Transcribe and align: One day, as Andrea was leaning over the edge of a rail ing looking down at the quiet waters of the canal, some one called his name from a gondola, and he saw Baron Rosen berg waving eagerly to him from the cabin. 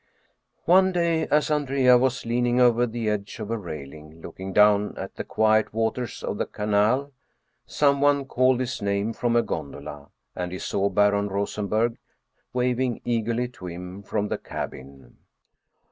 One 0.65 0.91
day, 0.91 1.27
as 1.27 1.51
Andrea 1.51 1.95
was 1.95 2.25
leaning 2.25 2.59
over 2.59 2.87
the 2.87 3.07
edge 3.07 3.37
of 3.37 3.51
a 3.51 3.57
rail 3.59 3.93
ing 3.93 4.19
looking 4.19 4.51
down 4.51 4.97
at 4.97 5.13
the 5.13 5.23
quiet 5.23 5.75
waters 5.75 6.23
of 6.23 6.39
the 6.39 6.47
canal, 6.47 7.11
some 7.67 8.01
one 8.01 8.25
called 8.25 8.61
his 8.61 8.81
name 8.81 9.13
from 9.13 9.35
a 9.35 9.43
gondola, 9.43 10.09
and 10.35 10.51
he 10.51 10.57
saw 10.57 10.89
Baron 10.89 11.27
Rosen 11.27 11.67
berg 11.67 11.99
waving 12.51 13.01
eagerly 13.05 13.47
to 13.49 13.67
him 13.67 14.01
from 14.01 14.27
the 14.29 14.39
cabin. 14.39 15.17